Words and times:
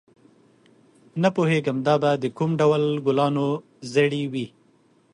نه 1.21 1.29
پوهېږم 1.35 1.77
دا 1.87 1.95
به 2.01 2.11
د 2.23 2.25
کوم 2.37 2.51
ډول 2.61 2.83
ګلانو 3.05 3.47
زړي 3.93 4.23
وي. 4.31 4.47